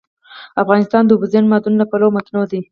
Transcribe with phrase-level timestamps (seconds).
[0.61, 2.61] افغانستان د اوبزین معدنونه له پلوه متنوع دی.